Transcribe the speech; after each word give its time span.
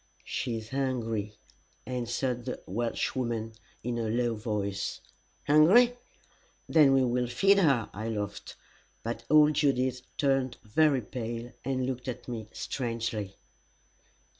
"She 0.23 0.57
is 0.57 0.69
hungry," 0.71 1.37
answered 1.85 2.45
the 2.45 2.59
Welshwoman, 2.65 3.53
in 3.83 3.99
a 3.99 4.09
low 4.09 4.33
voice. 4.33 4.99
"Hungry? 5.45 5.95
Then 6.67 6.93
we 6.93 7.03
will 7.03 7.27
feed 7.27 7.59
her." 7.59 7.87
I 7.93 8.09
laughed. 8.09 8.55
But 9.03 9.25
old 9.29 9.53
Judith 9.53 10.01
turned 10.17 10.57
very 10.63 11.01
pale, 11.01 11.51
and 11.63 11.85
looked 11.85 12.07
at 12.07 12.27
me 12.27 12.47
strangely. 12.51 13.35